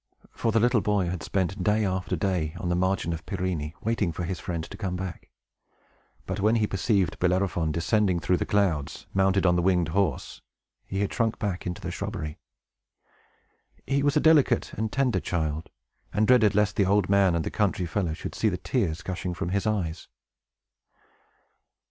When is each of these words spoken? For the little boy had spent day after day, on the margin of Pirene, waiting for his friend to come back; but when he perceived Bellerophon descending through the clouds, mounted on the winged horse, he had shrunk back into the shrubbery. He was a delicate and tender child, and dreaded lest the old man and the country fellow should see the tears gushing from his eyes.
For 0.31 0.51
the 0.51 0.59
little 0.59 0.81
boy 0.81 1.09
had 1.09 1.21
spent 1.21 1.63
day 1.63 1.85
after 1.85 2.15
day, 2.15 2.55
on 2.59 2.69
the 2.69 2.75
margin 2.75 3.13
of 3.13 3.23
Pirene, 3.27 3.71
waiting 3.81 4.11
for 4.11 4.23
his 4.23 4.39
friend 4.39 4.63
to 4.63 4.75
come 4.75 4.95
back; 4.95 5.29
but 6.25 6.39
when 6.39 6.55
he 6.55 6.65
perceived 6.65 7.19
Bellerophon 7.19 7.71
descending 7.71 8.19
through 8.19 8.37
the 8.37 8.45
clouds, 8.47 9.05
mounted 9.13 9.45
on 9.45 9.55
the 9.55 9.61
winged 9.61 9.89
horse, 9.89 10.41
he 10.87 11.01
had 11.01 11.13
shrunk 11.13 11.37
back 11.37 11.67
into 11.67 11.81
the 11.81 11.91
shrubbery. 11.91 12.39
He 13.85 14.01
was 14.01 14.17
a 14.17 14.21
delicate 14.21 14.73
and 14.73 14.91
tender 14.91 15.19
child, 15.19 15.69
and 16.11 16.25
dreaded 16.25 16.55
lest 16.55 16.77
the 16.77 16.85
old 16.87 17.07
man 17.07 17.35
and 17.35 17.43
the 17.43 17.51
country 17.51 17.85
fellow 17.85 18.13
should 18.15 18.33
see 18.33 18.49
the 18.49 18.57
tears 18.57 19.03
gushing 19.03 19.35
from 19.35 19.49
his 19.49 19.67
eyes. 19.67 20.07